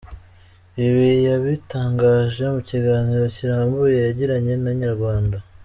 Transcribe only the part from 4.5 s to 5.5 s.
na inyarwanda.